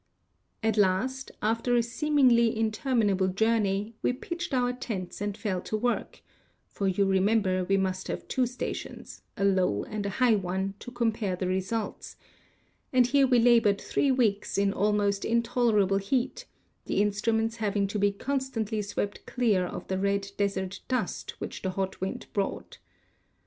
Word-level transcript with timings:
"At 0.63 0.77
last, 0.77 1.29
after 1.43 1.75
a 1.75 1.83
seemingly 1.83 2.57
interminable 2.57 3.27
journey, 3.27 3.93
we 4.01 4.13
pitched 4.13 4.51
our 4.51 4.73
tents 4.73 5.21
and 5.21 5.37
fell 5.37 5.61
to 5.61 5.77
work 5.77 6.23
(for 6.67 6.87
you 6.87 7.05
remember 7.05 7.65
we 7.65 7.77
must 7.77 8.07
have 8.07 8.27
two 8.27 8.47
stations, 8.47 9.21
a 9.37 9.45
low 9.45 9.83
and 9.83 10.07
a 10.07 10.17
high 10.17 10.33
one, 10.35 10.73
to 10.79 10.89
compare 10.89 11.35
the 11.35 11.45
results); 11.45 12.15
and 12.91 13.05
here 13.05 13.27
we 13.27 13.37
labored 13.37 13.79
three 13.79 14.09
weeks 14.09 14.57
in 14.57 14.73
almost 14.73 15.23
intolerable 15.23 15.97
heat, 15.97 16.47
the 16.85 16.99
instruments 16.99 17.57
having 17.57 17.85
to 17.85 17.99
be 17.99 18.11
constantly 18.11 18.81
swept 18.81 19.27
clear 19.27 19.67
of 19.67 19.87
the 19.87 19.99
red 19.99 20.31
desert 20.35 20.79
dust 20.87 21.39
which 21.39 21.61
the 21.61 21.69
hot 21.69 22.01
wind 22.01 22.25
brought. 22.33 22.79